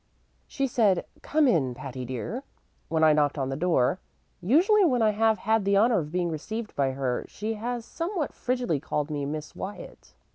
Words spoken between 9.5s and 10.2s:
Wyatt.'